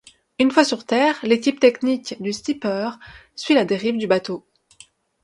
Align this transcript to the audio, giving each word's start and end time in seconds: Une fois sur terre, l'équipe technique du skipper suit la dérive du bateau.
Une 0.39 0.49
fois 0.49 0.65
sur 0.65 0.83
terre, 0.87 1.19
l'équipe 1.21 1.59
technique 1.59 2.19
du 2.23 2.33
skipper 2.33 2.89
suit 3.35 3.53
la 3.53 3.65
dérive 3.65 3.97
du 3.97 4.07
bateau. 4.07 4.43